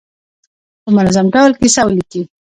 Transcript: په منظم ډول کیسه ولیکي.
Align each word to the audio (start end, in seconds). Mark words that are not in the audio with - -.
په 0.83 0.89
منظم 0.95 1.25
ډول 1.35 1.51
کیسه 1.59 1.81
ولیکي. 1.85 2.21